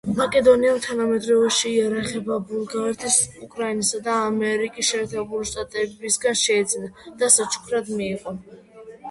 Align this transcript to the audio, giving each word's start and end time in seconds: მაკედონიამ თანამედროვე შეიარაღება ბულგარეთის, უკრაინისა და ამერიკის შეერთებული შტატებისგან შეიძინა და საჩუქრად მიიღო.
მაკედონიამ 0.19 0.77
თანამედროვე 0.83 1.49
შეიარაღება 1.57 2.37
ბულგარეთის, 2.53 3.17
უკრაინისა 3.49 4.01
და 4.09 4.17
ამერიკის 4.31 4.89
შეერთებული 4.95 5.51
შტატებისგან 5.51 6.41
შეიძინა 6.47 7.15
და 7.23 7.33
საჩუქრად 7.39 7.95
მიიღო. 8.01 8.37